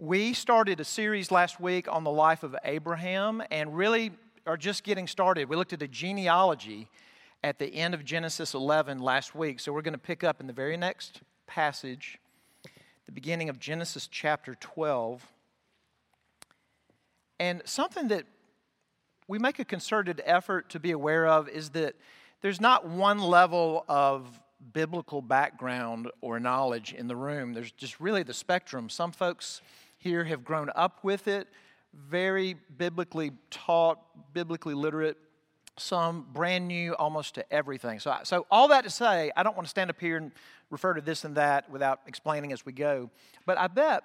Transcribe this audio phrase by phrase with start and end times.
[0.00, 4.12] We started a series last week on the life of Abraham and really
[4.46, 5.48] are just getting started.
[5.48, 6.88] We looked at a genealogy
[7.42, 9.58] at the end of Genesis 11 last week.
[9.58, 12.20] So we're going to pick up in the very next passage,
[13.06, 15.26] the beginning of Genesis chapter 12.
[17.40, 18.22] And something that
[19.26, 21.96] we make a concerted effort to be aware of is that
[22.40, 24.28] there's not one level of
[24.72, 27.52] biblical background or knowledge in the room.
[27.52, 28.88] There's just really the spectrum.
[28.88, 29.60] Some folks
[29.98, 31.48] here have grown up with it,
[31.92, 33.98] very biblically taught,
[34.32, 35.16] biblically literate,
[35.76, 38.00] some brand new almost to everything.
[38.00, 40.32] So, so all that to say, I don't want to stand up here and
[40.70, 43.10] refer to this and that without explaining as we go.
[43.46, 44.02] But I bet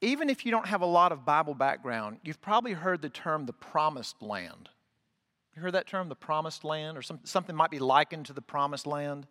[0.00, 3.46] even if you don't have a lot of Bible background, you've probably heard the term
[3.46, 4.68] the promised land.
[5.54, 8.42] You heard that term, the promised land, or some, something might be likened to the
[8.42, 9.26] promised land.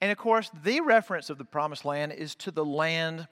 [0.00, 3.28] And of course, the reference of the promised land is to the land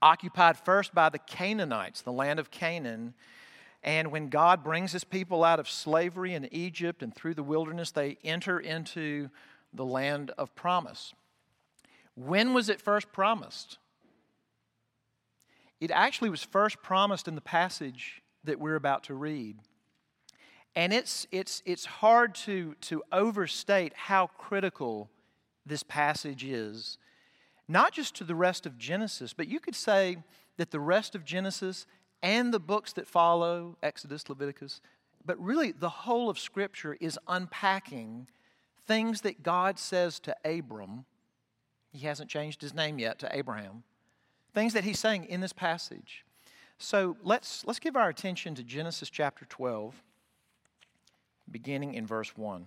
[0.00, 3.14] occupied first by the Canaanites, the land of Canaan.
[3.82, 7.90] And when God brings his people out of slavery in Egypt and through the wilderness,
[7.90, 9.30] they enter into
[9.72, 11.14] the land of promise.
[12.14, 13.78] When was it first promised?
[15.80, 19.58] It actually was first promised in the passage that we're about to read.
[20.74, 25.10] And it's, it's, it's hard to, to overstate how critical
[25.66, 26.98] this passage is
[27.68, 30.16] not just to the rest of Genesis, but you could say
[30.56, 31.86] that the rest of Genesis
[32.22, 34.80] and the books that follow, Exodus, Leviticus,
[35.24, 38.26] but really the whole of Scripture is unpacking
[38.86, 41.04] things that God says to Abram.
[41.92, 43.82] He hasn't changed his name yet to Abraham.
[44.54, 46.24] Things that he's saying in this passage.
[46.78, 50.02] So let's, let's give our attention to Genesis chapter 12,
[51.50, 52.66] beginning in verse 1.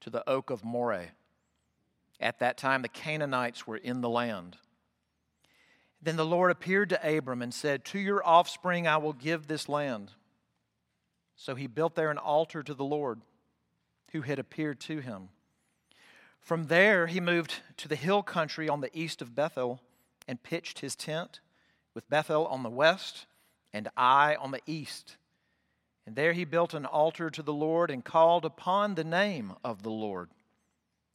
[0.00, 1.10] to the oak of Moreh.
[2.20, 4.56] At that time, the Canaanites were in the land.
[6.02, 9.68] Then the Lord appeared to Abram and said, To your offspring I will give this
[9.68, 10.12] land.
[11.36, 13.20] So he built there an altar to the Lord
[14.12, 15.28] who had appeared to him.
[16.40, 19.80] From there, he moved to the hill country on the east of Bethel
[20.26, 21.40] and pitched his tent,
[21.94, 23.26] with Bethel on the west
[23.72, 25.16] and Ai on the east.
[26.10, 29.84] And there he built an altar to the Lord and called upon the name of
[29.84, 30.28] the Lord.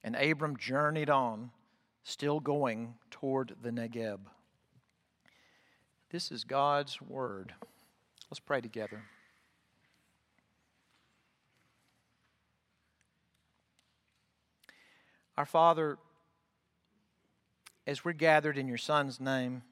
[0.06, 1.52] And Abram journeyed on,
[2.06, 4.20] still going toward the Negeb.
[6.12, 7.54] This is God's word.
[8.32, 9.04] Let's pray together.
[15.38, 15.98] Our Father,
[17.86, 19.64] as we're gathered in your Son's name,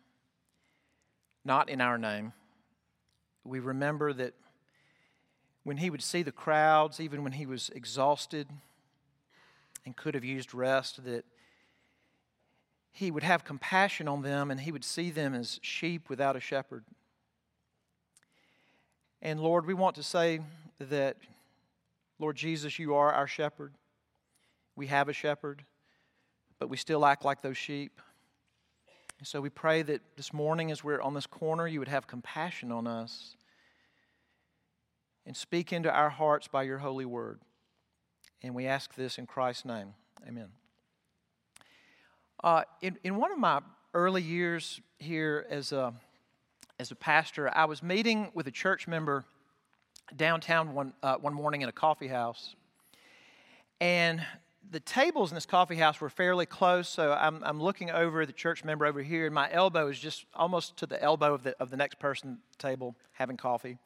[1.45, 2.34] not in our name,
[3.45, 4.34] we remember that
[5.63, 8.47] when he would see the crowds, even when he was exhausted
[9.85, 11.25] and could have used rest, that
[12.91, 16.40] he would have compassion on them and he would see them as sheep without a
[16.40, 16.84] shepherd.
[19.22, 20.41] And Lord, we want to say
[20.79, 21.16] that,
[22.19, 23.73] Lord Jesus, you are our shepherd.
[24.75, 25.63] We have a shepherd,
[26.59, 28.02] but we still act like those sheep.
[29.17, 32.05] And so we pray that this morning, as we're on this corner, you would have
[32.05, 33.35] compassion on us
[35.25, 37.40] and speak into our hearts by your holy word.
[38.41, 39.93] And we ask this in Christ's name.
[40.28, 40.49] Amen.
[42.43, 43.61] Uh, in, in one of my
[43.93, 45.93] early years here as a,
[46.79, 49.23] as a pastor, I was meeting with a church member
[50.16, 52.55] downtown one, uh, one morning in a coffee house.
[53.79, 54.26] And
[54.72, 58.34] the tables in this coffee house were fairly close, so I'm, I'm looking over the
[58.34, 61.55] church member over here, and my elbow is just almost to the elbow of the,
[61.59, 63.78] of the next person table having coffee.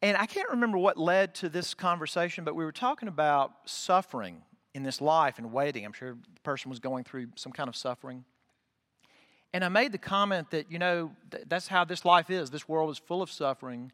[0.00, 4.42] And I can't remember what led to this conversation, but we were talking about suffering
[4.74, 5.84] in this life and waiting.
[5.84, 8.24] I'm sure the person was going through some kind of suffering.
[9.52, 12.50] And I made the comment that, you know, th- that's how this life is.
[12.50, 13.90] This world is full of suffering.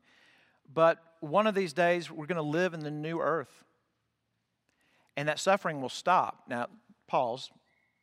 [0.73, 3.65] But one of these days, we're going to live in the new earth.
[5.17, 6.43] And that suffering will stop.
[6.49, 6.67] Now,
[7.07, 7.51] pause,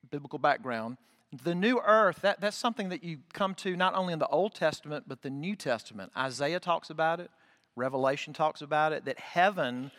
[0.09, 0.97] biblical background.
[1.43, 4.55] The new earth, that, that's something that you come to not only in the Old
[4.55, 6.11] Testament, but the New Testament.
[6.17, 7.29] Isaiah talks about it,
[7.81, 9.91] Revelation talks about it, that heaven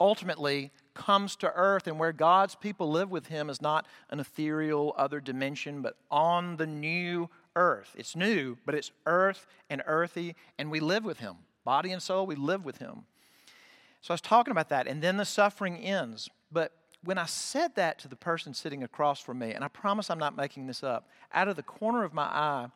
[0.00, 4.94] ultimately comes to earth and where God's people live with Him is not an ethereal
[4.96, 7.94] other dimension, but on the new earth.
[7.96, 11.36] It's new, but it's earth and earthy, and we live with Him.
[11.64, 13.04] Body and soul, we live with Him.
[14.00, 16.28] So I was talking about that, and then the suffering ends.
[16.50, 16.72] But
[17.04, 20.18] when I said that to the person sitting across from me, and I promise I'm
[20.18, 22.68] not making this up, out of the corner of my eye,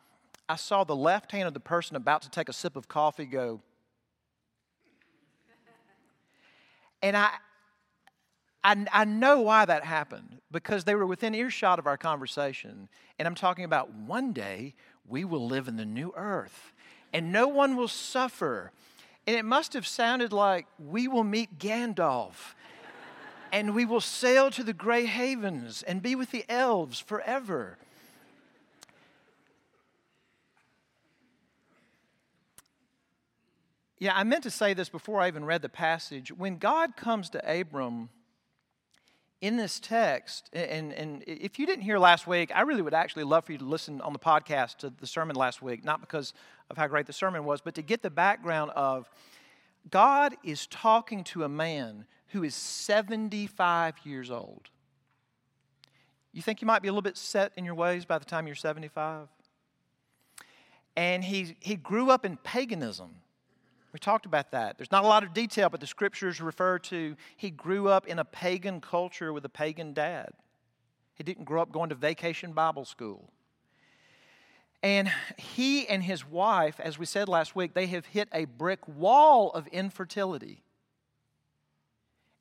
[0.49, 3.25] I saw the left hand of the person about to take a sip of coffee
[3.25, 3.61] go,
[7.03, 7.31] And I,
[8.65, 12.89] I, I know why that happened because they were within earshot of our conversation.
[13.19, 14.75] And I'm talking about one day
[15.07, 16.73] we will live in the new earth
[17.13, 18.73] and no one will suffer.
[19.27, 22.55] And it must have sounded like we will meet Gandalf
[23.53, 27.77] and we will sail to the Grey Havens and be with the elves forever.
[34.03, 36.33] Yeah, I meant to say this before I even read the passage.
[36.33, 38.09] When God comes to Abram
[39.41, 43.23] in this text, and, and if you didn't hear last week, I really would actually
[43.23, 46.35] love for you to listen on the podcast to the sermon last week, not because
[46.69, 49.09] of how great the sermon was, but to get the background of
[49.89, 54.71] God is talking to a man who is 75 years old.
[56.33, 58.49] You think you might be a little bit set in your ways by the time
[58.49, 59.29] you're 75?
[60.97, 63.23] And he, he grew up in paganism.
[63.93, 64.79] We talked about that.
[64.79, 68.19] There's not a lot of detail, but the scriptures refer to he grew up in
[68.19, 70.31] a pagan culture with a pagan dad.
[71.15, 73.31] He didn't grow up going to vacation Bible school.
[74.83, 78.81] And he and his wife, as we said last week, they have hit a brick
[78.89, 80.63] wall of infertility.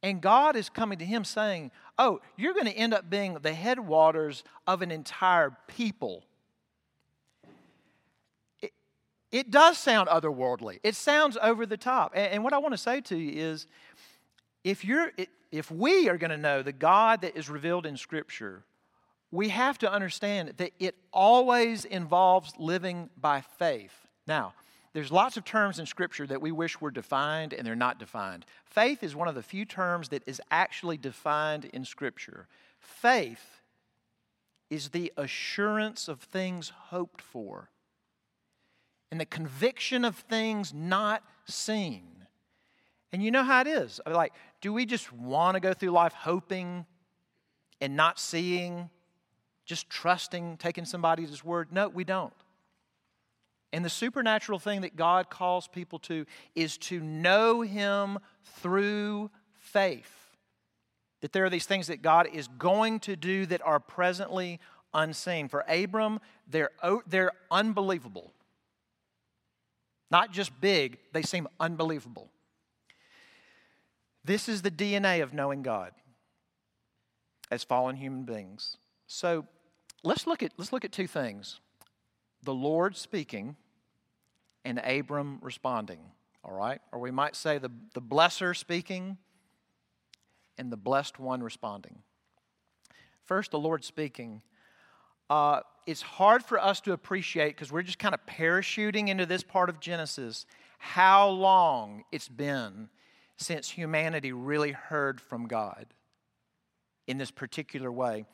[0.02, 1.70] And God is coming to him saying,
[2.00, 6.24] Oh, you're going to end up being the headwaters of an entire people.
[9.32, 10.80] It does sound otherworldly.
[10.84, 12.12] It sounds over the top.
[12.16, 13.66] And, and what I want to say to you is
[14.64, 15.12] if, you're,
[15.52, 18.64] if we are going to know the God that is revealed in Scripture,
[19.32, 23.94] we have to understand that it always involves living by faith.
[24.28, 24.54] Now,
[24.94, 28.46] there's lots of terms in Scripture that we wish were defined and they're not defined.
[28.66, 32.48] Faith is one of the few terms that is actually defined in Scripture.
[32.80, 33.62] Faith
[34.70, 37.70] is the assurance of things hoped for
[39.12, 42.04] and the conviction of things not seen.
[43.12, 44.00] And you know how it is.
[44.08, 46.86] Like, do we just want to go through life hoping
[47.82, 48.90] and not seeing,
[49.66, 51.74] just trusting, taking somebody's word?
[51.74, 52.34] No, we don't.
[53.74, 56.26] And the supernatural thing that God calls people to
[56.56, 58.18] is to know Him
[58.62, 59.30] through
[59.60, 60.30] faith.
[61.20, 64.60] That there are these things that God is going to do that are presently
[64.94, 65.48] unseen.
[65.48, 66.72] For Abram, they're,
[67.08, 68.34] they're unbelievable.
[70.12, 72.30] Not just big, they seem unbelievable.
[74.24, 75.94] This is the DNA of knowing God
[77.50, 78.78] as fallen human beings.
[79.08, 79.46] So
[80.04, 81.60] let's look at, let's look at two things
[82.44, 83.56] the Lord speaking
[84.66, 86.00] and Abram responding.
[86.44, 86.82] All right?
[86.92, 89.18] Or we might say the, the blesser speaking
[90.58, 92.00] and the blessed one responding.
[93.24, 94.42] First, the Lord speaking.
[95.32, 99.44] Uh, it's hard for us to appreciate because we're just kind of parachuting into this
[99.44, 100.46] part of Genesis
[100.78, 102.90] how long it's been
[103.38, 105.86] since humanity really heard from God
[107.08, 108.26] in this particular way.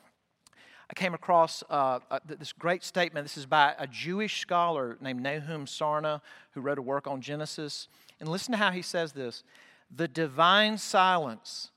[0.90, 3.24] I came across uh, uh this great statement.
[3.24, 7.86] This is by a Jewish scholar named Nahum Sarna, who wrote a work on Genesis.
[8.18, 9.44] And listen to how he says this
[9.88, 11.70] The divine silence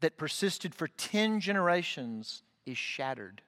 [0.00, 3.40] that persisted for 10 generations is shattered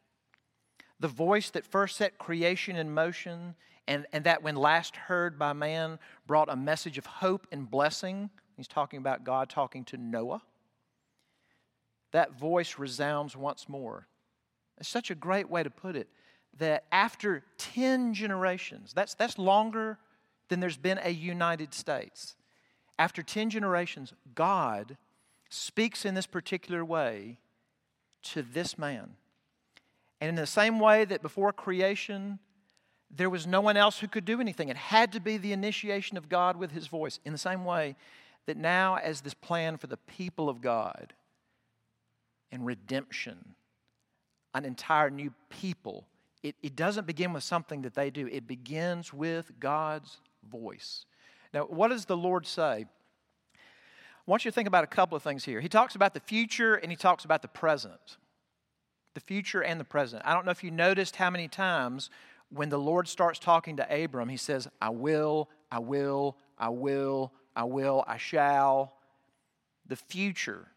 [1.02, 3.56] the voice that first set creation in motion
[3.88, 8.30] and, and that when last heard by man brought a message of hope and blessing.
[8.56, 10.42] He's talking about God talking to Noah.
[12.12, 14.06] That voice resounds once more.
[14.78, 16.08] It's such a great way to put it
[16.58, 19.98] that after 10 generations, that's, that's longer
[20.48, 22.36] than there's been a United States.
[22.96, 24.96] After 10 generations, God
[25.48, 27.38] speaks in this particular way
[28.22, 29.16] to this man.
[30.22, 32.38] And in the same way that before creation,
[33.10, 36.16] there was no one else who could do anything, it had to be the initiation
[36.16, 37.18] of God with his voice.
[37.24, 37.96] In the same way
[38.46, 41.12] that now, as this plan for the people of God,
[42.52, 43.56] and redemption,
[44.54, 46.06] an entire new people.
[46.44, 51.04] It, it doesn't begin with something that they do, it begins with God's voice.
[51.52, 52.86] Now, what does the Lord say?
[53.54, 55.60] I want you to think about a couple of things here.
[55.60, 58.18] He talks about the future and he talks about the present.
[59.14, 60.22] The future and the present.
[60.24, 62.10] I don't know if you noticed how many times
[62.50, 67.32] when the Lord starts talking to Abram, he says, I will, I will, I will,
[67.56, 68.94] I will, I shall.
[69.86, 70.68] The future.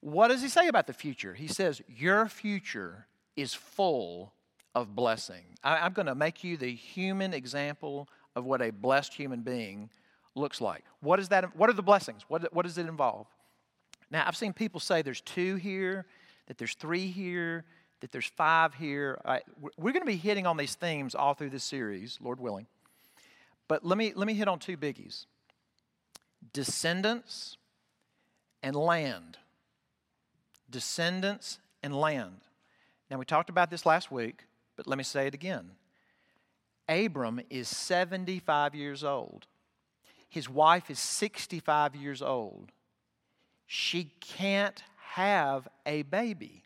[0.00, 1.34] What does he say about the future?
[1.34, 3.06] He says, Your future
[3.36, 4.32] is full
[4.74, 5.44] of blessing.
[5.62, 9.90] I, am going to make you the human example of what a blessed human being
[10.34, 10.84] looks like.
[11.00, 11.56] What is that?
[11.56, 12.22] What are the blessings?
[12.28, 13.26] What, what does it involve?
[14.10, 16.06] Now, I've seen people say there's two here,
[16.48, 17.64] that there's three here,
[18.00, 19.20] that there's five here.
[19.76, 22.66] We're going to be hitting on these themes all through this series, Lord willing.
[23.68, 25.26] But let me, let me hit on two biggies
[26.52, 27.56] descendants
[28.62, 29.38] and land.
[30.70, 32.40] Descendants and land.
[33.10, 34.44] Now, we talked about this last week,
[34.76, 35.70] but let me say it again.
[36.88, 39.46] Abram is 75 years old.
[40.28, 42.72] His wife is 65 years old.
[43.66, 44.82] She can't
[45.14, 46.62] have a baby.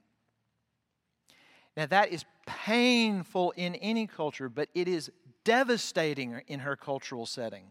[1.77, 5.11] Now, that is painful in any culture, but it is
[5.45, 7.71] devastating in her cultural setting.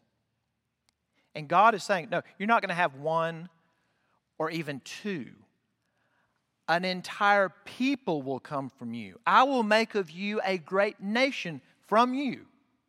[1.36, 3.50] And God is saying, no, you're not going to have one
[4.38, 5.28] or even two.
[6.68, 9.20] An entire people will come from you.
[9.26, 12.46] I will make of you a great nation from you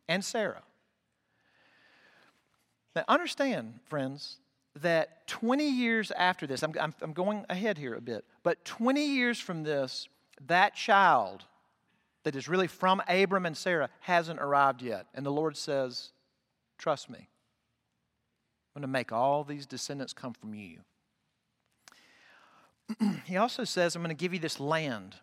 [0.07, 0.63] and Sarah.
[2.95, 4.37] Now, understand, friends,
[4.81, 9.05] that 20 years after this, I'm, I'm, I'm, going ahead here a bit, but 20
[9.05, 10.07] years from this,
[10.47, 11.43] that child
[12.23, 15.05] that is really from Abram and Sarah hasn't arrived yet.
[15.13, 16.11] And the Lord says,
[16.77, 17.19] Trust me.
[17.19, 20.79] I'm going to make all these descendants come from you.
[23.25, 25.15] he also says, I'm going to give you this land.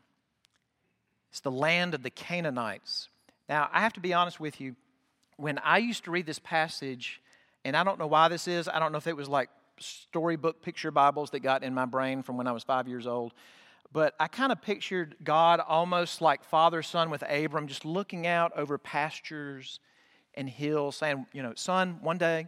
[1.30, 3.08] It's the land of the Canaanites.
[3.48, 4.76] Now, I have to be honest with you.
[5.36, 7.20] When I used to read this passage,
[7.64, 10.62] and I don't know why this is, I don't know if it was like storybook
[10.62, 13.32] picture Bibles that got in my brain from when I was five years old.
[13.92, 18.52] But I kind of pictured God almost like father son with Abram, just looking out
[18.56, 19.80] over pastures
[20.34, 22.46] and hills, saying, You know, son, one day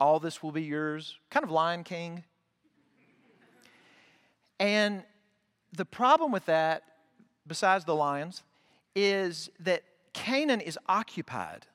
[0.00, 1.18] all this will be yours.
[1.30, 2.24] Kind of Lion King.
[4.60, 5.02] And
[5.72, 6.82] the problem with that,
[7.46, 8.42] besides the lions,
[8.94, 11.66] is that Canaan is occupied.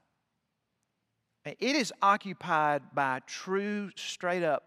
[1.46, 4.64] It is occupied by true, straight up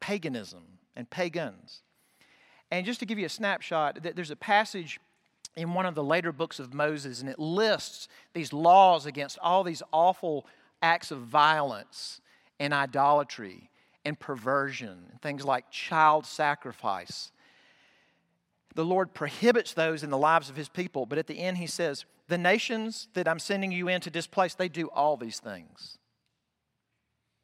[0.00, 0.62] paganism
[0.94, 1.82] and pagans.
[2.70, 5.00] And just to give you a snapshot, there's a passage
[5.56, 9.64] in one of the later books of Moses, and it lists these laws against all
[9.64, 10.46] these awful
[10.82, 12.20] acts of violence
[12.60, 13.70] and idolatry
[14.04, 17.32] and perversion, and things like child sacrifice.
[18.74, 21.66] The Lord prohibits those in the lives of his people, but at the end he
[21.66, 25.98] says, The nations that I'm sending you in to displace, they do all these things.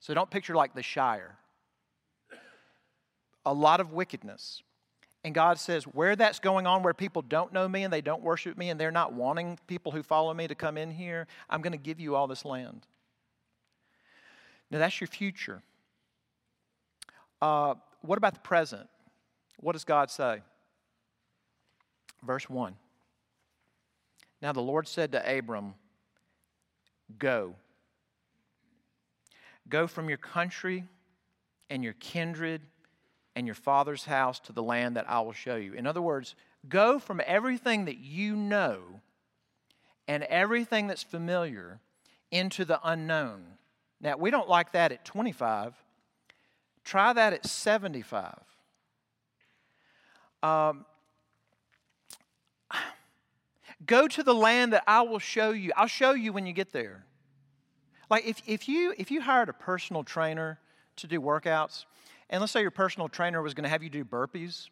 [0.01, 1.37] So don't picture like the Shire.
[3.47, 4.63] A lot of wickedness.
[5.25, 8.23] And God says, where that's going on, where people don't know me and they don't
[8.23, 11.63] worship me and they're not wanting people who follow me to come in here, I'm
[11.63, 12.87] going to give you all this land.
[14.71, 15.63] Now, that's your future.
[17.41, 18.89] Uh, what about the present?
[19.61, 20.41] What does God say?
[22.25, 22.75] Verse 1.
[24.43, 25.75] Now the Lord said to Abram,
[27.19, 27.55] Go.
[29.69, 30.85] Go from your country
[31.71, 32.61] and your kindred
[33.37, 35.73] and your father's house to the land that I will show you.
[35.75, 36.35] In other words,
[36.69, 39.01] go from everything that you know
[40.09, 41.81] and everything that's familiar
[42.31, 43.45] into the unknown.
[44.01, 45.75] Now, we don't like that at 25.
[46.85, 48.39] Try that at 75.
[50.43, 50.85] Um,
[53.87, 55.73] go to the land that I will show you.
[55.77, 57.05] I'll show you when you get there.
[58.11, 60.59] Like if, if you if you hired a personal trainer
[60.97, 61.87] to do workouts,
[62.29, 64.69] and let's say your personal trainer was going to have you do burpees.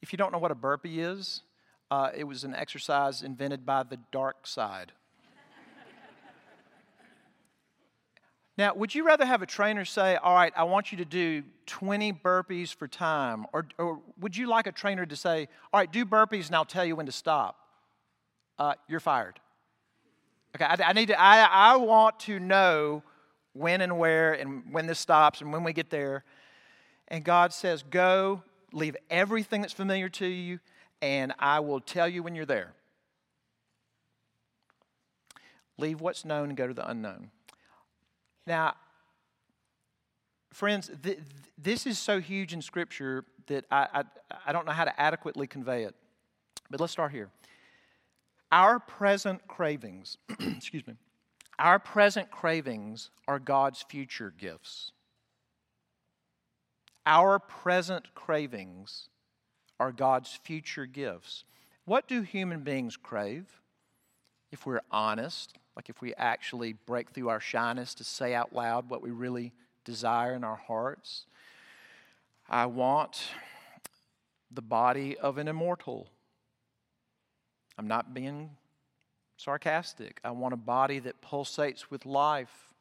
[0.00, 1.42] If you don't know what a burpee is,
[1.90, 4.92] uh, it was an exercise invented by the dark side.
[8.58, 11.42] now, would you rather have a trainer say, All right, I want you to do
[11.66, 13.46] 20 burpees for time?
[13.52, 16.64] Or, or would you like a trainer to say, All right, do burpees and I'll
[16.64, 17.67] tell you when to stop?
[18.58, 19.38] Uh, you're fired.
[20.56, 23.02] Okay, I, I need to, I, I want to know
[23.52, 26.24] when and where and when this stops and when we get there.
[27.08, 30.60] And God says, Go, leave everything that's familiar to you,
[31.00, 32.72] and I will tell you when you're there.
[35.78, 37.30] Leave what's known and go to the unknown.
[38.46, 38.74] Now,
[40.52, 41.20] friends, th-
[41.56, 44.02] this is so huge in Scripture that I, I,
[44.46, 45.94] I don't know how to adequately convey it.
[46.70, 47.30] But let's start here.
[48.50, 50.94] Our present cravings, excuse me,
[51.58, 54.92] our present cravings are God's future gifts.
[57.04, 59.08] Our present cravings
[59.80, 61.44] are God's future gifts.
[61.84, 63.60] What do human beings crave?
[64.50, 68.88] If we're honest, like if we actually break through our shyness to say out loud
[68.88, 69.52] what we really
[69.84, 71.26] desire in our hearts,
[72.48, 73.28] I want
[74.50, 76.08] the body of an immortal.
[77.78, 78.50] I'm not being
[79.36, 80.20] sarcastic.
[80.24, 82.74] I want a body that pulsates with life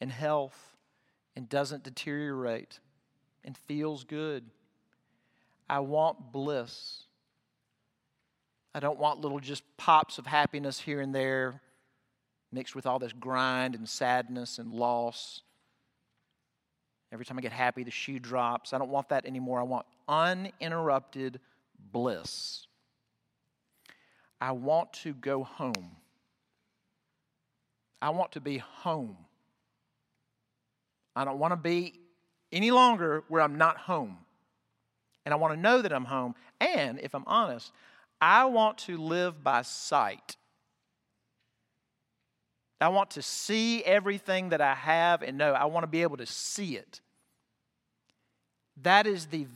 [0.00, 0.76] and health
[1.34, 2.78] and doesn't deteriorate
[3.44, 4.44] and feels good.
[5.68, 7.02] I want bliss.
[8.74, 11.60] I don't want little just pops of happiness here and there
[12.52, 15.42] mixed with all this grind and sadness and loss.
[17.12, 18.72] Every time I get happy, the shoe drops.
[18.72, 19.60] I don't want that anymore.
[19.60, 21.40] I want uninterrupted
[21.92, 22.65] bliss.
[24.40, 25.96] I want to go home.
[28.00, 29.16] I want to be home.
[31.14, 31.98] I don't want to be
[32.52, 34.18] any longer where I'm not home.
[35.24, 36.34] And I want to know that I'm home.
[36.60, 37.72] And if I'm honest,
[38.20, 40.36] I want to live by sight.
[42.80, 45.52] I want to see everything that I have and know.
[45.52, 47.00] I want to be able to see it.
[48.82, 49.46] That is the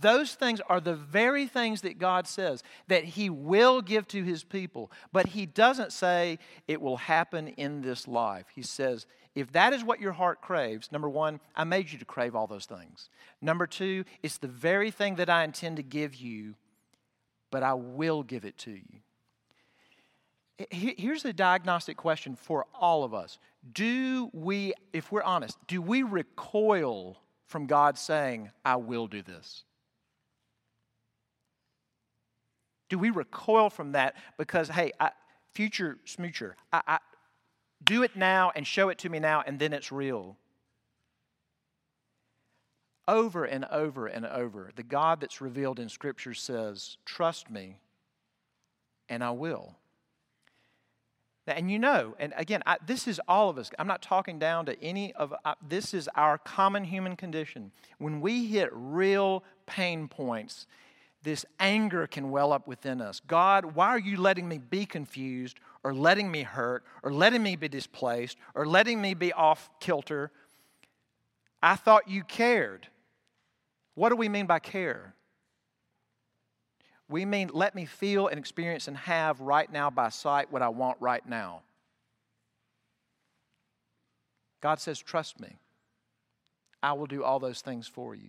[0.00, 4.44] those things are the very things that God says that He will give to His
[4.44, 4.90] people.
[5.12, 8.46] But He doesn't say it will happen in this life.
[8.54, 12.04] He says, if that is what your heart craves, number one, I made you to
[12.04, 13.10] crave all those things.
[13.42, 16.54] Number two, it's the very thing that I intend to give you,
[17.50, 19.00] but I will give it to you.
[20.70, 23.38] Here's a diagnostic question for all of us.
[23.74, 29.64] Do we, if we're honest, do we recoil from God saying, I will do this?
[32.88, 35.10] Do we recoil from that because, hey, I,
[35.54, 36.98] future smoocher, I, I,
[37.84, 40.36] do it now and show it to me now, and then it's real?
[43.08, 47.78] Over and over and over, the God that's revealed in Scripture says, Trust me,
[49.08, 49.76] and I will.
[51.46, 53.70] And you know, and again, I, this is all of us.
[53.78, 57.70] I'm not talking down to any of uh, this is our common human condition.
[57.98, 60.66] When we hit real pain points,
[61.22, 63.20] this anger can well up within us.
[63.26, 67.56] God, why are you letting me be confused or letting me hurt or letting me
[67.56, 70.30] be displaced or letting me be off kilter?
[71.62, 72.86] I thought you cared.
[73.94, 75.14] What do we mean by care?
[77.08, 80.68] We mean let me feel and experience and have right now by sight what I
[80.68, 81.62] want right now.
[84.60, 85.58] God says, Trust me.
[86.82, 88.28] I will do all those things for you.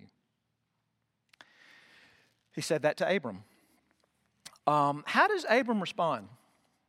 [2.57, 3.43] He said that to Abram.
[4.65, 6.27] Um, how does Abram respond?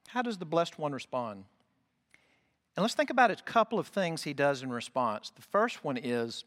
[0.09, 1.45] How does the blessed one respond?
[2.75, 5.31] And let's think about a couple of things he does in response.
[5.37, 6.45] The first one is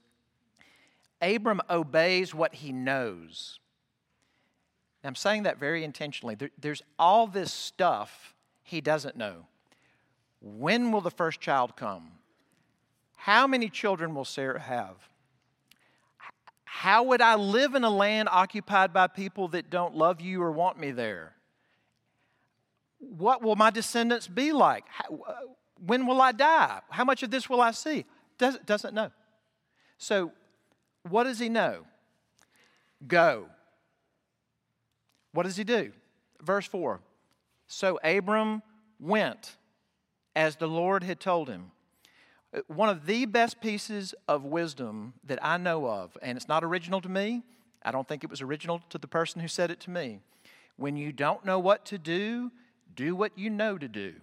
[1.22, 3.60] Abram obeys what he knows.
[5.04, 6.34] Now, I'm saying that very intentionally.
[6.34, 9.46] There, there's all this stuff he doesn't know.
[10.42, 12.08] When will the first child come?
[13.18, 15.11] How many children will Sarah have?
[16.74, 20.54] How would I live in a land occupied by people that don't love you or
[20.54, 21.36] want me there?
[22.98, 24.86] What will my descendants be like?
[25.12, 25.34] Uh,
[25.86, 26.80] when will I die?
[26.90, 28.06] How much of this will I see?
[28.38, 29.12] Does, doesn't know.
[29.98, 30.32] So,
[31.10, 31.84] what does he know?
[33.06, 33.48] Go.
[35.34, 35.92] What does he do?
[36.42, 37.02] Verse 4
[37.68, 38.64] So Abram
[38.98, 39.58] went
[40.38, 41.72] as the Lord had told him.
[42.54, 46.64] Uh, one of the best pieces of wisdom that I know of, and it's not
[46.64, 47.44] original to me,
[47.84, 50.20] I don't think it was original to the person who said it to me.
[50.78, 52.52] When you don't know what to do,
[52.96, 54.14] do what you know to do.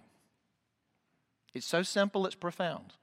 [1.53, 2.93] It's so simple, it's profound.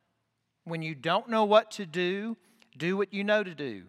[0.64, 2.36] When you don't know what to do,
[2.76, 3.84] do what you know to do.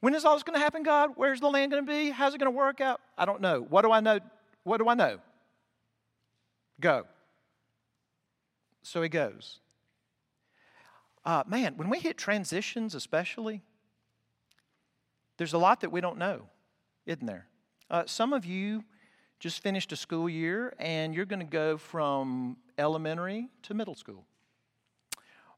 [0.00, 1.12] When is all this going to happen, God?
[1.16, 2.10] Where's the land going to be?
[2.10, 3.00] How's it going to work out?
[3.16, 3.66] I don't know.
[3.68, 4.20] What do I know?
[4.62, 5.18] What do I know?
[6.80, 7.06] Go.
[8.82, 9.58] So he goes.
[11.26, 13.60] Uh, man, when we hit transitions, especially,
[15.38, 16.42] there's a lot that we don't know,
[17.04, 17.48] isn't there?
[17.90, 18.84] Uh, some of you
[19.40, 24.24] just finished a school year and you're going to go from elementary to middle school,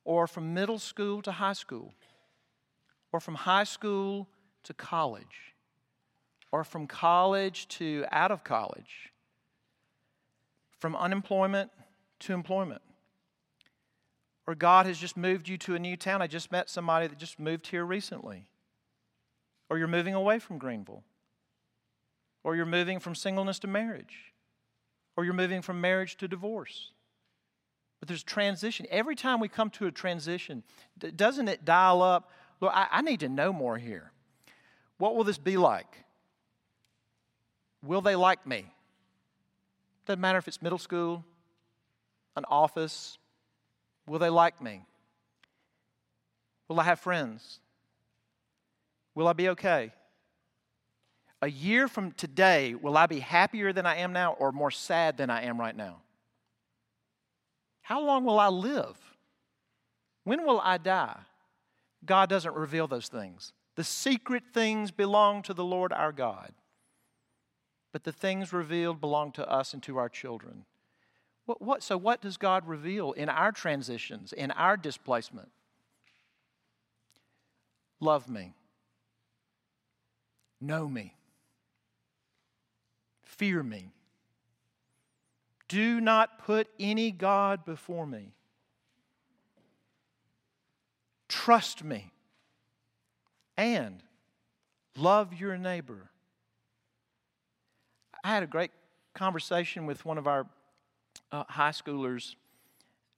[0.04, 1.92] or from middle school to high school,
[3.12, 4.26] or from high school
[4.62, 5.54] to college,
[6.50, 9.12] or from college to out of college,
[10.78, 11.70] from unemployment
[12.20, 12.81] to employment
[14.48, 16.22] or God has just moved you to a new town.
[16.22, 18.48] I just met somebody that just moved here recently.
[19.68, 21.04] or you're moving away from Greenville,
[22.42, 24.32] or you're moving from singleness to marriage,
[25.14, 26.92] or you're moving from marriage to divorce.
[28.00, 28.87] But there's transition.
[28.90, 30.62] Every time we come to a transition,
[31.14, 32.30] doesn't it dial up?
[32.62, 34.12] Lord, I, I need to know more here.
[34.96, 36.04] What will this be like?
[37.82, 38.64] Will they like me?
[40.06, 41.22] Doesn't matter if it's middle school,
[42.34, 43.18] an office.
[44.08, 44.82] Will they like me?
[46.68, 47.60] Will I have friends?
[49.14, 49.92] Will I be okay?
[51.40, 55.16] A year from today, will I be happier than I am now or more sad
[55.16, 55.98] than I am right now?
[57.82, 58.96] How long will I live?
[60.24, 61.16] When will I die?
[62.04, 63.52] God doesn't reveal those things.
[63.76, 66.52] The secret things belong to the Lord our God,
[67.92, 70.64] but the things revealed belong to us and to our children.
[71.48, 75.48] What, what, so, what does God reveal in our transitions, in our displacement?
[78.00, 78.52] Love me,
[80.61, 81.14] know me,
[83.22, 83.92] fear me.
[85.68, 88.34] Do not put any God before me.
[91.30, 92.12] Trust me
[93.56, 94.02] and
[94.94, 96.11] love your neighbor.
[98.22, 98.70] I had a great
[99.14, 100.46] conversation with one of our
[101.32, 102.34] uh, high schoolers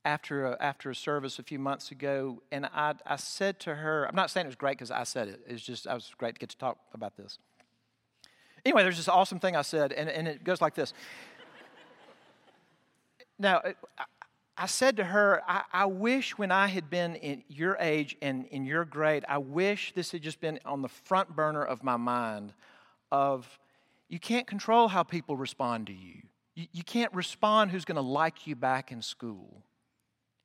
[0.04, 4.06] after a, after a service a few months ago, and I, I said to her,
[4.08, 5.40] I'm not saying it was great because I said it.
[5.46, 7.38] It's just I was great to get to talk about this.
[8.64, 10.92] Anyway, there's this awesome thing I said, and, and it goes like this.
[13.38, 13.62] now,
[14.56, 18.44] I said to her, I, I, wish when I had been in your age and
[18.46, 21.96] in your grade, I wish this had just been on the front burner of my
[21.96, 22.52] mind
[23.10, 23.58] of
[24.08, 26.22] you can't control how people respond to you.
[26.54, 29.62] You, you can't respond who's going to like you back in school,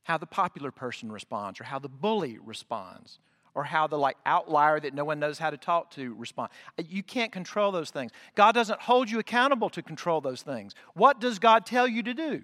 [0.03, 3.19] how the popular person responds, or how the bully responds,
[3.53, 6.49] or how the like outlier that no one knows how to talk to respond.
[6.77, 8.11] You can't control those things.
[8.35, 10.75] God doesn't hold you accountable to control those things.
[10.93, 12.43] What does God tell you to do?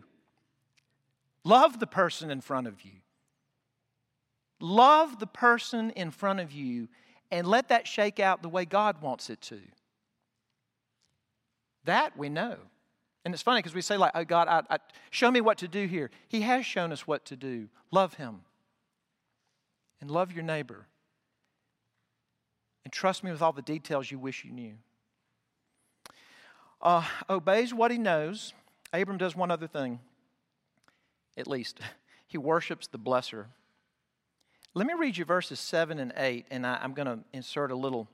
[1.43, 2.91] Love the person in front of you.
[4.59, 6.87] Love the person in front of you
[7.31, 9.59] and let that shake out the way God wants it to.
[11.85, 12.57] That we know.
[13.23, 14.77] And it's funny because we say, like, oh, God, I, I,
[15.11, 16.09] show me what to do here.
[16.27, 17.69] He has shown us what to do.
[17.91, 18.41] Love Him.
[19.99, 20.87] And love your neighbor.
[22.83, 24.73] And trust me with all the details you wish you knew.
[26.81, 28.53] Uh, obeys what he knows.
[28.91, 29.99] Abram does one other thing,
[31.37, 31.79] at least.
[32.27, 33.47] He worships the blesser.
[34.73, 37.75] Let me read you verses 7 and 8, and I, I'm going to insert a
[37.75, 38.07] little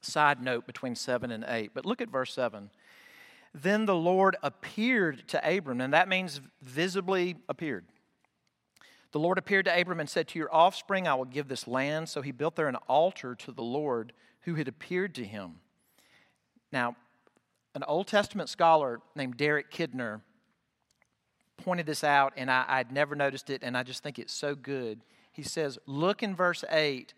[0.00, 1.72] side note between 7 and 8.
[1.74, 2.70] But look at verse 7.
[3.54, 7.86] Then the Lord appeared to Abram, and that means visibly appeared.
[9.12, 12.08] The Lord appeared to Abram and said, To your offspring I will give this land.
[12.08, 15.60] So he built there an altar to the Lord who had appeared to him.
[16.72, 16.96] Now,
[17.76, 20.20] an Old Testament scholar named Derek Kidner
[21.56, 24.56] pointed this out, and I, would never noticed it, and I just think it's so
[24.56, 25.00] good.
[25.32, 27.14] He says, Look in verse 8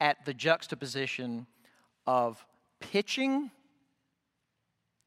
[0.00, 1.46] at the juxtaposition
[2.06, 2.44] of
[2.78, 3.50] pitching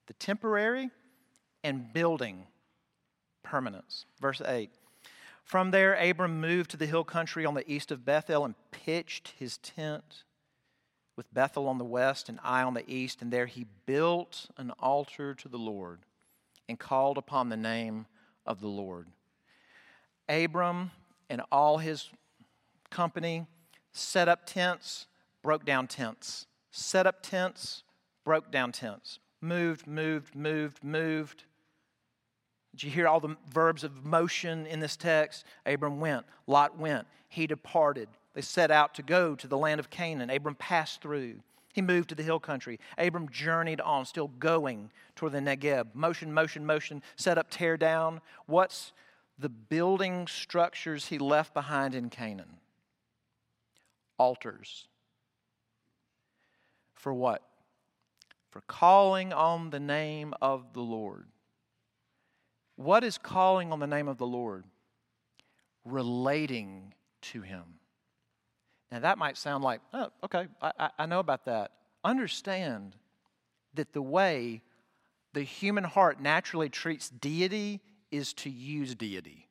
[0.08, 0.90] the temporary
[1.64, 2.48] and building
[3.44, 4.06] permanence.
[4.20, 4.70] Verse 8.
[5.44, 9.34] From there, Abram moved to the hill country on the east of Bethel and pitched
[9.38, 10.24] his tent
[11.16, 13.22] with Bethel on the west and Ai on the east.
[13.22, 16.00] And there he built an altar to the Lord
[16.68, 18.08] and called upon the name
[18.46, 19.08] of the Lord.
[20.28, 20.92] Abram
[21.30, 22.10] and all his
[22.90, 23.46] company
[23.92, 25.06] set up tents,
[25.44, 27.84] broke down tents, set up tents,
[28.24, 31.44] broke down tents moved, moved, moved, moved.
[32.72, 35.46] Did you hear all the verbs of motion in this text?
[35.66, 38.10] Abram went, Lot went, he departed.
[38.34, 40.30] They set out to go to the land of Canaan.
[40.30, 41.36] Abram passed through.
[41.74, 42.80] He moved to the hill country.
[42.98, 45.88] Abram journeyed on, still going toward the Negeb.
[45.94, 48.22] Motion, motion, motion, set up, tear down.
[48.46, 48.92] What's
[49.40, 52.58] the building structures he left behind in Canaan?
[54.18, 54.88] Altars.
[56.94, 57.42] For what?
[58.56, 61.26] For calling on the name of the Lord.
[62.78, 64.64] What is calling on the name of the Lord?
[65.84, 67.64] Relating to Him.
[68.94, 71.72] Now, that might sound like, oh, okay, I, I know about that.
[72.06, 72.96] Understand
[73.74, 74.62] that the way
[75.34, 79.50] the human heart naturally treats deity is to use deity,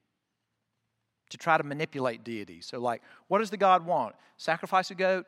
[1.28, 2.62] to try to manipulate deity.
[2.62, 4.14] So, like, what does the God want?
[4.38, 5.26] Sacrifice a goat,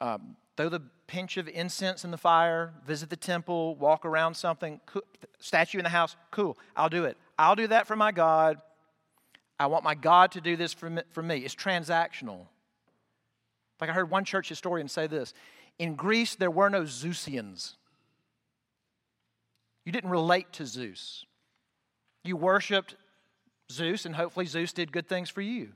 [0.00, 4.80] um, throw the pinch of incense in the fire, visit the temple, walk around something,
[5.38, 7.16] statue in the house, cool, I'll do it.
[7.38, 8.60] I'll do that for my God.
[9.58, 11.02] I want my God to do this for me.
[11.10, 11.38] For me.
[11.38, 12.46] It's transactional.
[13.80, 15.34] Like I heard one church historian say this
[15.78, 17.74] In Greece, there were no Zeusians.
[19.84, 21.24] You didn't relate to Zeus.
[22.24, 22.96] You worshiped
[23.70, 25.68] Zeus, and hopefully, Zeus did good things for you.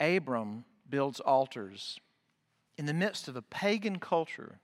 [0.00, 1.98] Abram builds altars
[2.78, 4.60] in the midst of a pagan culture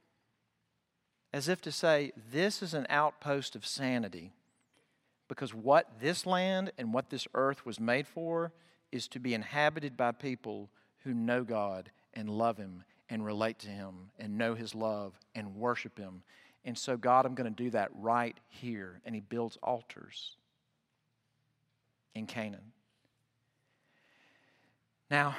[1.33, 4.33] as if to say, This is an outpost of sanity.
[5.27, 8.53] Because what this land and what this earth was made for
[8.92, 10.70] is to be inhabited by people
[11.03, 15.57] who know God and love Him and relate to Him and know His love and
[15.57, 16.22] worship Him.
[16.64, 19.00] And so, God, I'm going to do that right here.
[19.05, 20.37] And He builds altars
[22.14, 22.72] in Canaan.
[25.11, 25.37] Now,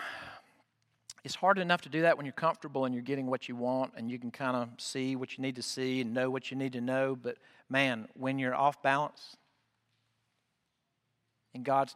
[1.25, 3.93] it's hard enough to do that when you're comfortable and you're getting what you want
[3.97, 6.55] and you can kind of see what you need to see and know what you
[6.55, 7.17] need to know.
[7.19, 9.35] But man, when you're off balance
[11.55, 11.89] and God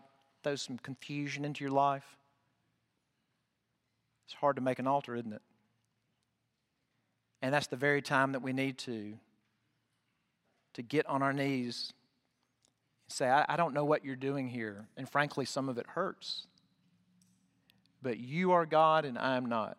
[0.43, 2.17] throws some confusion into your life,
[4.25, 5.43] it's hard to make an altar, isn't it?
[7.43, 9.13] And that's the very time that we need to
[10.73, 11.93] to get on our knees
[13.07, 14.87] and say, I, I don't know what you're doing here.
[14.97, 16.47] And frankly, some of it hurts
[18.01, 19.77] but you are God and I am not.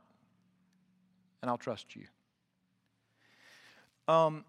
[1.42, 2.04] And I'll trust you.
[4.12, 4.44] Um,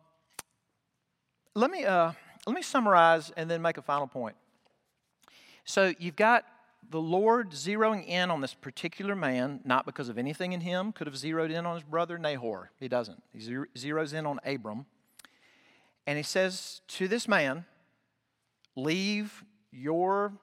[1.54, 2.12] let, me, uh,
[2.46, 4.36] let me summarize and then make a final point.
[5.66, 6.46] So you've got
[6.90, 11.08] the Lord zeroing in on this particular man, not because of anything in him, could
[11.08, 12.72] have zeroed in on his brother Nahor.
[12.80, 13.22] He doesn't.
[13.32, 14.86] He zeroes in on Abram.
[16.08, 17.66] And he says to this man,
[18.76, 20.34] Leave your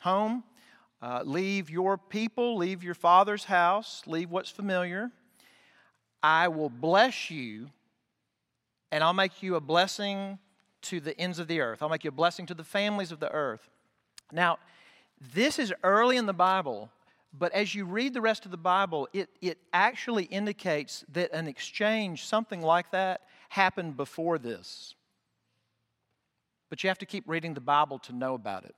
[0.00, 0.44] home,
[1.02, 5.10] uh, leave your people, leave your father's house, leave what's familiar.
[6.22, 7.70] I will bless you,
[8.90, 10.38] and I'll make you a blessing
[10.82, 11.82] to the ends of the earth.
[11.82, 13.68] I'll make you a blessing to the families of the earth.
[14.32, 14.58] Now,
[15.34, 16.90] this is early in the Bible,
[17.38, 21.46] but as you read the rest of the Bible, it, it actually indicates that an
[21.46, 24.94] exchange, something like that, happened before this.
[26.70, 28.74] But you have to keep reading the Bible to know about it.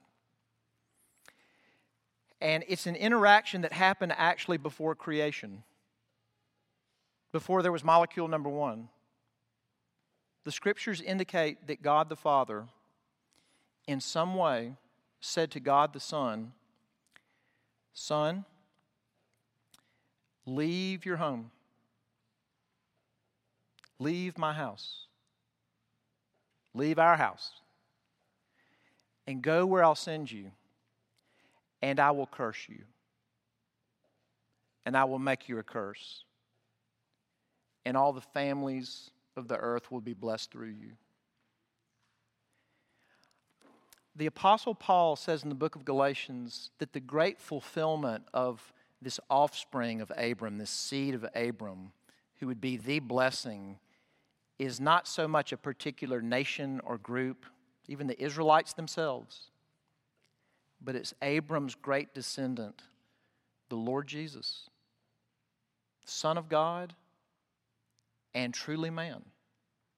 [2.40, 5.64] And it's an interaction that happened actually before creation,
[7.32, 8.88] before there was molecule number one.
[10.44, 12.66] The scriptures indicate that God the Father,
[13.86, 14.74] in some way,
[15.20, 16.52] said to God the Son,
[17.92, 18.44] Son,
[20.46, 21.50] leave your home,
[23.98, 25.06] leave my house,
[26.72, 27.50] leave our house,
[29.26, 30.52] and go where I'll send you
[31.82, 32.82] and I will curse you.
[34.84, 36.24] And I will make you a curse.
[37.84, 40.92] And all the families of the earth will be blessed through you.
[44.16, 49.20] The Apostle Paul says in the book of Galatians that the great fulfillment of this
[49.30, 51.92] offspring of Abram, this seed of Abram,
[52.40, 53.78] who would be the blessing,
[54.58, 57.46] is not so much a particular nation or group,
[57.86, 59.50] even the Israelites themselves
[60.82, 62.82] but it's Abram's great descendant,
[63.68, 64.68] the Lord Jesus,
[66.04, 66.94] Son of God
[68.34, 69.22] and truly man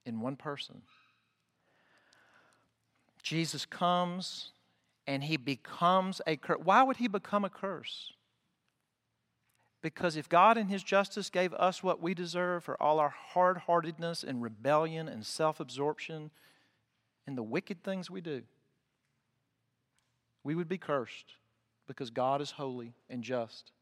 [0.07, 0.83] in one person.
[3.23, 4.53] Jesus comes
[5.07, 6.61] and he becomes a curse.
[6.63, 8.13] Why would he become a curse?
[9.83, 13.59] Because if God in his justice gave us what we deserve for all our hard
[13.59, 16.31] heartedness and rebellion and self absorption
[17.27, 18.43] and the wicked things we do,
[20.45, 21.35] we would be cursed
[21.87, 23.73] because God is holy and just.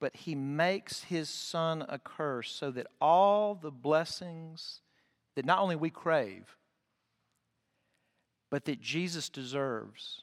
[0.00, 4.80] But He makes His Son a curse so that all the blessings
[5.34, 6.56] that not only we crave,
[8.50, 10.22] but that Jesus deserves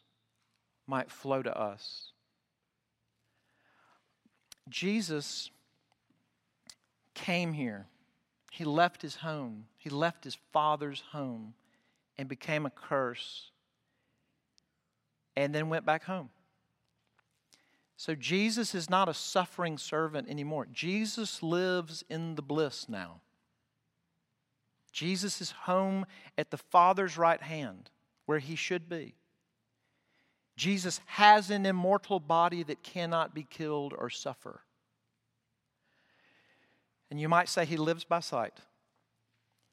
[0.87, 2.11] might flow to us.
[4.69, 5.49] Jesus
[7.13, 7.87] came here.
[8.51, 9.65] He left his home.
[9.77, 11.53] He left his father's home
[12.17, 13.49] and became a curse
[15.35, 16.29] and then went back home.
[17.95, 20.67] So Jesus is not a suffering servant anymore.
[20.71, 23.21] Jesus lives in the bliss now.
[24.91, 26.05] Jesus is home
[26.37, 27.89] at the Father's right hand,
[28.25, 29.15] where he should be.
[30.55, 34.61] Jesus has an immortal body that cannot be killed or suffer.
[37.09, 38.59] And you might say he lives by sight.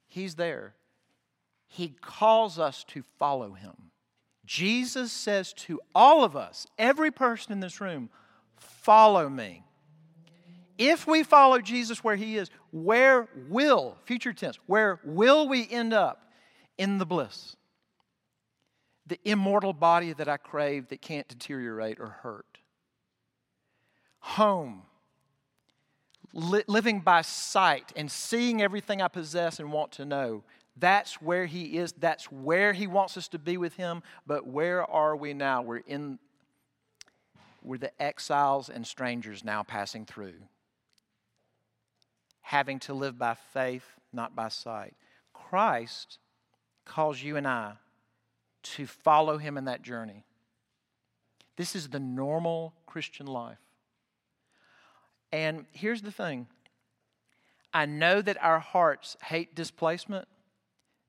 [0.06, 0.74] He's there.
[1.66, 3.90] He calls us to follow him.
[4.50, 8.10] Jesus says to all of us, every person in this room,
[8.56, 9.62] follow me.
[10.76, 15.92] If we follow Jesus where he is, where will, future tense, where will we end
[15.92, 16.32] up?
[16.78, 17.54] In the bliss.
[19.06, 22.58] The immortal body that I crave that can't deteriorate or hurt.
[24.18, 24.82] Home.
[26.32, 30.42] li- living by sight and seeing everything I possess and want to know.
[30.76, 31.92] That's where He is.
[31.92, 34.02] That's where He wants us to be with Him.
[34.26, 35.62] But where are we now?
[35.62, 36.18] We're in.
[37.62, 40.34] We're the exiles and strangers now passing through,
[42.40, 44.94] having to live by faith, not by sight.
[45.34, 46.18] Christ
[46.86, 47.74] calls you and I
[48.62, 50.24] to follow Him in that journey.
[51.56, 53.58] This is the normal Christian life.
[55.32, 56.46] And here's the thing
[57.72, 60.26] I know that our hearts hate displacement,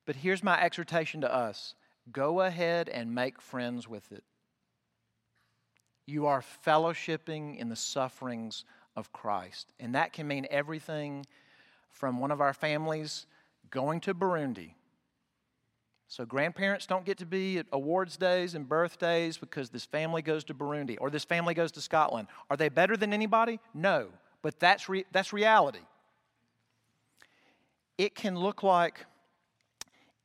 [0.06, 1.74] but here's my exhortation to us
[2.10, 4.24] go ahead and make friends with it.
[6.06, 8.64] You are fellowshipping in the sufferings
[8.96, 9.72] of Christ.
[9.78, 11.24] And that can mean everything
[11.90, 13.26] from one of our families
[13.70, 14.74] going to Burundi
[16.12, 20.44] so, grandparents don't get to be at awards days and birthdays because this family goes
[20.44, 22.28] to Burundi or this family goes to Scotland.
[22.50, 23.58] Are they better than anybody?
[23.72, 24.08] No,
[24.42, 25.78] but that's, re- that's reality.
[27.96, 29.06] It can look like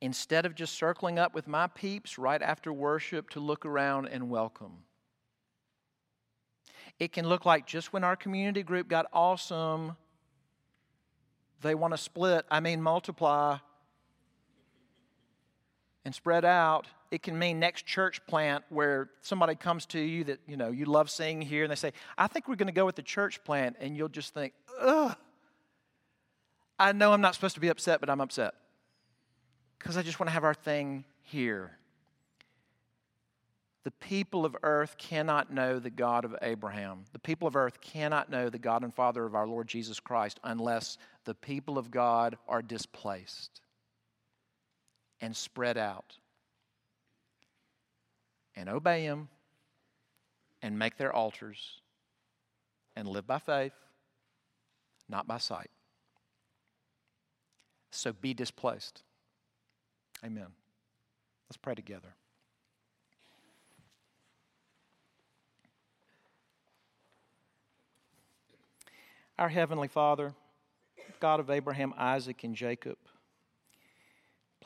[0.00, 4.30] instead of just circling up with my peeps right after worship to look around and
[4.30, 4.84] welcome.
[6.98, 9.96] It can look like just when our community group got awesome,
[11.62, 13.58] they want to split, I mean multiply
[16.04, 20.40] and spread out, it can mean next church plant where somebody comes to you that
[20.46, 22.86] you know you love seeing here and they say, I think we're going to go
[22.86, 25.16] with the church plant, and you'll just think, ugh.
[26.78, 28.54] I know I'm not supposed to be upset, but I'm upset.
[29.78, 31.78] Because I just want to have our thing here.
[33.84, 37.04] The people of earth cannot know the God of Abraham.
[37.12, 40.40] The people of earth cannot know the God and Father of our Lord Jesus Christ
[40.44, 43.60] unless the people of God are displaced
[45.20, 46.16] and spread out
[48.56, 49.28] and obey Him
[50.60, 51.80] and make their altars
[52.96, 53.72] and live by faith,
[55.08, 55.70] not by sight.
[57.90, 59.02] So be displaced.
[60.24, 60.48] Amen.
[61.48, 62.14] Let's pray together.
[69.38, 70.34] Our Heavenly Father,
[71.20, 72.98] God of Abraham, Isaac, and Jacob,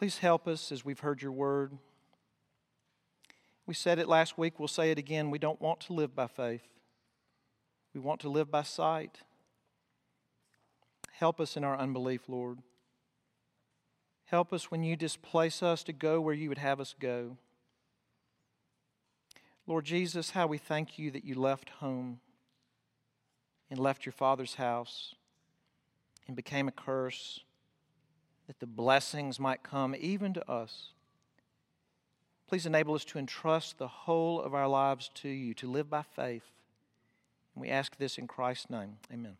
[0.02, 1.78] Please help us as we've heard your word.
[3.66, 5.30] We said it last week, we'll say it again.
[5.30, 6.66] We don't want to live by faith,
[7.94, 9.18] we want to live by sight.
[11.12, 12.58] Help us in our unbelief, Lord.
[14.32, 17.36] Help us when you displace us to go where you would have us go.
[19.66, 22.18] Lord Jesus, how we thank you that you left home
[23.70, 25.14] and left your father's house
[26.26, 27.40] and became a curse
[28.46, 30.94] that the blessings might come even to us.
[32.48, 36.02] Please enable us to entrust the whole of our lives to you, to live by
[36.02, 36.50] faith.
[37.54, 38.96] And we ask this in Christ's name.
[39.12, 39.36] Amen.